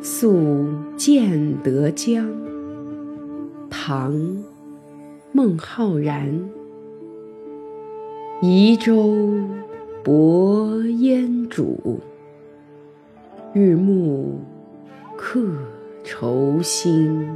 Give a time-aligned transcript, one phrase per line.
[0.00, 2.24] 宿建德江。
[3.68, 4.14] 唐·
[5.32, 6.48] 孟浩然。
[8.40, 9.42] 移舟
[10.04, 11.98] 泊烟渚，
[13.52, 14.38] 日暮
[15.16, 15.40] 客
[16.04, 17.26] 愁新。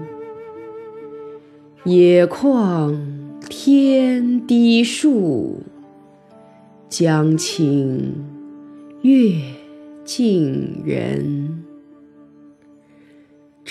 [1.85, 2.97] 野旷
[3.51, 5.59] 天低树，
[6.89, 8.15] 江清
[9.03, 9.33] 月
[10.05, 11.65] 近人。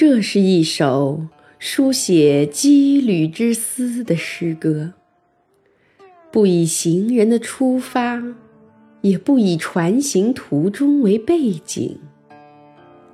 [0.04, 1.28] 这是一首
[1.60, 4.94] 书写羁旅之思的诗歌，
[6.32, 8.20] 不以行人的出发，
[9.02, 12.00] 也不以船行途中为背景，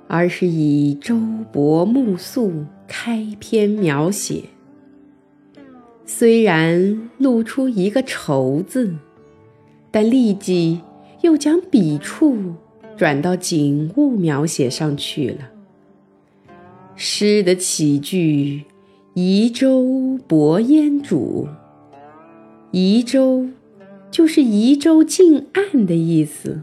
[0.06, 1.20] 而是以舟
[1.52, 4.44] 泊暮宿开篇描写。
[6.06, 8.94] 虽然露出一个“愁”字，
[9.90, 10.80] 但立即
[11.20, 12.54] 又将笔触
[12.96, 15.50] 转到景物描写上去了。
[17.00, 18.64] 诗的起句
[19.14, 21.46] “移舟泊烟渚”，
[22.72, 23.46] 移舟
[24.10, 26.62] 就是移舟近岸的意思，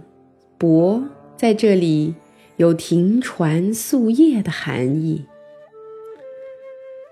[0.58, 1.06] 泊
[1.38, 2.16] 在这里
[2.58, 5.24] 有停船宿夜的含义。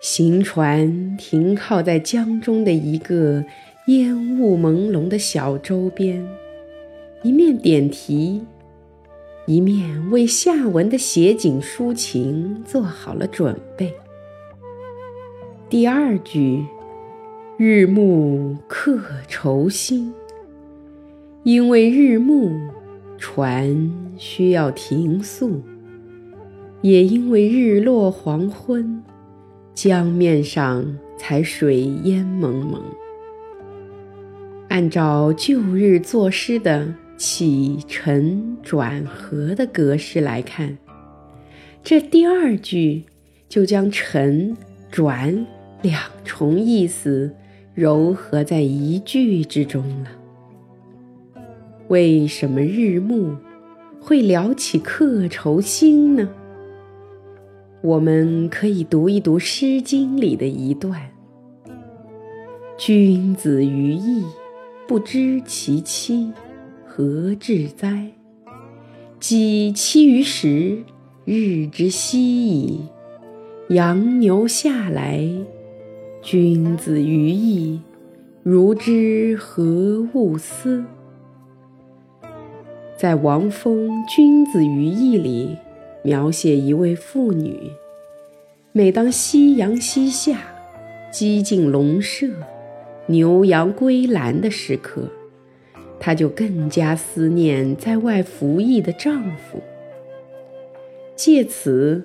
[0.01, 3.45] 行船停靠在江中的一个
[3.87, 6.27] 烟雾朦胧的小舟边，
[7.23, 8.41] 一面点题。
[9.45, 13.93] 一面为下文的写景抒情做好了准备。
[15.69, 16.65] 第二句
[17.57, 20.13] “日暮客愁新”，
[21.43, 22.57] 因为日暮，
[23.17, 25.61] 船需要停宿；
[26.81, 29.03] 也因为日落黄昏，
[29.73, 32.81] 江面上才水烟蒙蒙。
[34.69, 36.93] 按照旧日作诗的。
[37.25, 40.77] 起承转合的格式来看，
[41.81, 43.05] 这第二句
[43.47, 44.57] 就将承
[44.91, 45.47] 转
[45.81, 47.33] 两重意思
[47.77, 50.09] 糅合在一句之中了。
[51.87, 53.37] 为什么日暮
[54.01, 56.27] 会聊起客愁心呢？
[57.81, 60.99] 我们可以读一读《诗经》里的一段
[62.77, 64.25] ：“君子于义，
[64.85, 66.29] 不知其妻。”
[66.95, 68.11] 何至哉？
[69.19, 70.83] 己期于时，
[71.25, 72.21] 日之夕
[72.51, 72.81] 矣。
[73.69, 75.27] 羊牛下来，
[76.21, 77.81] 君子于义，
[78.43, 80.85] 如之何勿思？
[82.95, 85.57] 在王峰《君子于义》里，
[86.03, 87.71] 描写一位妇女，
[88.71, 90.39] 每当夕阳西下，
[91.11, 92.27] 鸡尽笼舍，
[93.07, 95.09] 牛羊归栏的时刻。
[95.99, 99.61] 她就更加思念在外服役的丈夫。
[101.15, 102.03] 借此，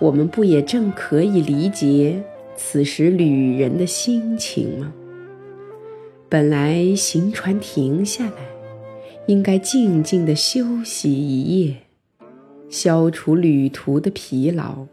[0.00, 2.22] 我们不也正可以理解
[2.56, 4.92] 此时旅人的心情吗？
[6.28, 8.32] 本来行船停下来，
[9.26, 11.76] 应该静静地休息一夜，
[12.68, 14.86] 消除旅途的疲劳。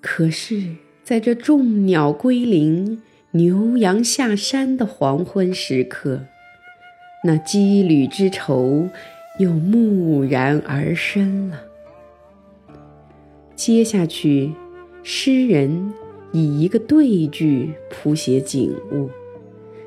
[0.00, 3.02] 可是，在这众鸟归林、
[3.32, 6.22] 牛羊下山的黄昏时刻，
[7.22, 8.88] 那羁旅之愁
[9.38, 11.60] 又蓦然而生了。
[13.54, 14.52] 接下去，
[15.02, 15.92] 诗人
[16.32, 19.10] 以一个对句谱写景物，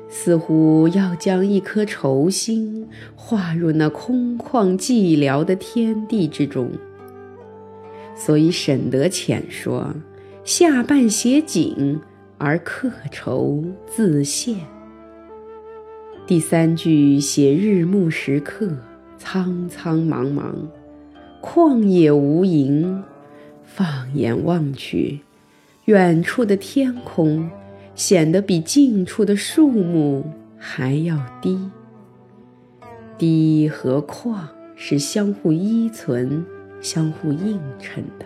[0.08, 6.70] 似乎要将一颗愁心划入那空旷寂寥的天地之中。
[8.14, 9.92] 所以沈德潜说
[10.44, 12.00] ：“下半写景，
[12.38, 14.58] 而客愁自现。”
[16.26, 18.72] 第三句写日暮时刻，
[19.18, 20.54] 苍苍茫茫，
[21.42, 23.02] 旷野无垠。
[23.62, 25.20] 放眼望去，
[25.84, 27.50] 远处的天空
[27.94, 30.24] 显得比近处的树木
[30.56, 31.58] 还要低。
[33.18, 34.38] 低和旷
[34.76, 36.42] 是相互依存、
[36.80, 38.24] 相互映衬的。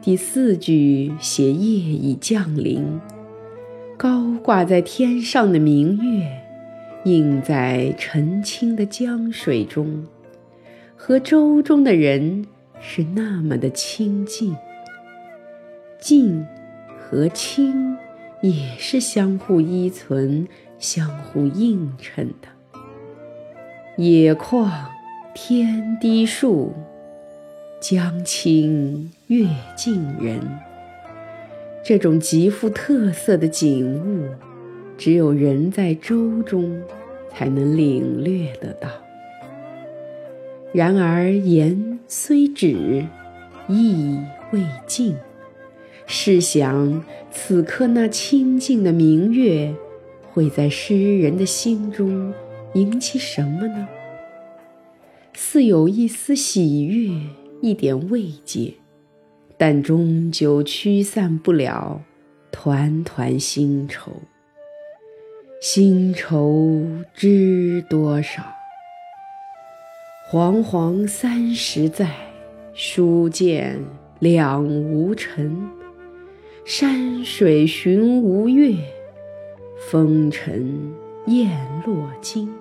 [0.00, 2.98] 第四句写夜已降临。
[3.96, 6.42] 高挂在天上的明月，
[7.04, 10.04] 映在澄清的江水中，
[10.94, 12.44] 和舟中的人
[12.78, 14.54] 是那么的亲近。
[15.98, 16.46] 静
[16.98, 17.96] 和清
[18.42, 20.46] 也是相互依存、
[20.78, 22.48] 相互映衬的。
[23.96, 24.70] 野旷
[25.34, 26.74] 天低树，
[27.80, 30.38] 江清月近人。
[31.88, 34.26] 这种极富特色的景物，
[34.98, 36.82] 只有人在舟中
[37.30, 38.88] 才能领略得到。
[40.72, 43.06] 然而言虽止，
[43.68, 44.18] 意
[44.50, 45.14] 未尽。
[46.08, 49.72] 试想，此刻那清净的明月，
[50.32, 52.34] 会在诗人的心中
[52.74, 53.86] 引起什么呢？
[55.34, 57.12] 似有一丝喜悦，
[57.62, 58.74] 一点慰藉，
[59.58, 62.02] 但终究驱散不了
[62.50, 64.12] 团团新愁。
[65.60, 68.42] 新愁知多少？
[70.30, 72.10] 煌煌三十载，
[72.74, 73.82] 书剑
[74.18, 75.70] 两无成。
[76.64, 78.76] 山水寻无月，
[79.88, 80.92] 风尘
[81.26, 81.56] 雁
[81.86, 82.52] 落惊。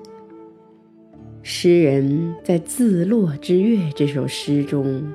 [1.41, 5.11] 诗人在《自落之月》这首诗中，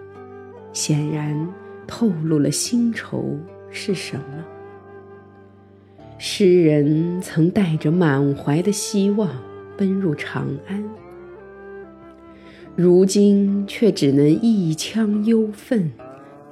[0.73, 1.49] 显然
[1.91, 3.37] 透露了新愁
[3.73, 4.45] 是什么。
[6.19, 9.29] 诗人曾带着满怀的希望
[9.77, 10.85] 奔入长安，
[12.77, 15.91] 如今却只能一腔忧愤，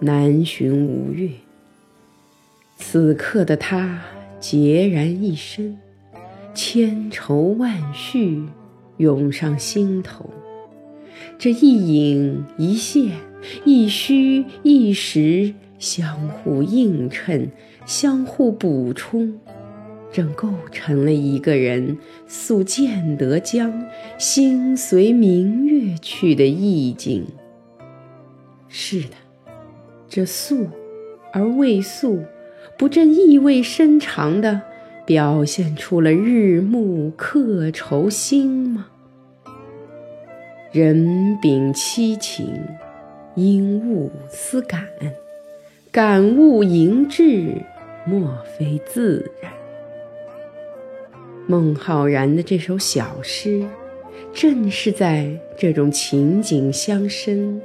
[0.01, 1.31] 难寻无月。
[2.77, 4.01] 此刻的他
[4.41, 5.79] 孑然一身，
[6.53, 8.43] 千愁万绪
[8.97, 10.29] 涌上心头。
[11.39, 13.13] 这一隐一现，
[13.65, 17.51] 一虚一实，相互映衬，
[17.87, 19.39] 相互补充，
[20.13, 23.87] 正构成了一个人宿建德江，
[24.19, 27.27] 心随明月去的意境。
[28.69, 29.15] 是的，
[30.09, 30.67] 这宿
[31.33, 32.23] 而未宿。
[32.77, 34.63] 不正意味深长地
[35.05, 38.87] 表现出了日暮客愁心吗？
[40.71, 42.47] 人秉七情，
[43.39, 44.85] 因物思感，
[45.93, 47.55] 感物盈志，
[48.05, 49.53] 莫非自然？
[51.47, 53.65] 孟浩然的这首小诗，
[54.35, 57.63] 正是在这种情景相生、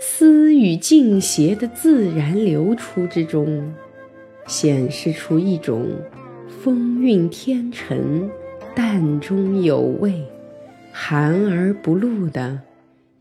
[0.00, 3.74] 思语尽谐的自然流出之中。
[4.46, 5.86] 显示出一种
[6.62, 8.30] 风韵天成、
[8.74, 10.22] 淡中有味、
[10.92, 12.58] 含而不露的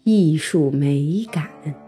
[0.04, 1.83] 艺术美感。